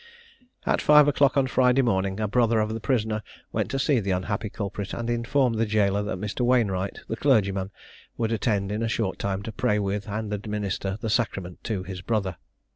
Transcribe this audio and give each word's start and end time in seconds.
At 0.65 0.81
five 0.81 1.07
o'clock 1.07 1.37
on 1.37 1.45
Friday 1.45 1.83
morning 1.83 2.19
a 2.19 2.27
brother 2.27 2.59
of 2.59 2.73
the 2.73 2.79
prisoner 2.79 3.21
went 3.51 3.69
to 3.69 3.77
see 3.77 3.99
the 3.99 4.09
unhappy 4.09 4.49
culprit, 4.49 4.95
and 4.95 5.07
informed 5.11 5.59
the 5.59 5.65
jailor 5.67 6.01
that 6.01 6.17
Mr. 6.17 6.39
Wainwright, 6.41 7.01
the 7.07 7.15
clergyman, 7.15 7.69
would 8.17 8.31
attend 8.31 8.71
in 8.71 8.81
a 8.81 8.87
short 8.89 9.19
time 9.19 9.43
to 9.43 9.51
pray 9.51 9.77
with 9.77 10.09
and 10.09 10.33
administer 10.33 10.97
the 11.01 11.09
sacrament 11.11 11.63
to 11.65 11.83
his 11.83 12.01
brother. 12.01 12.37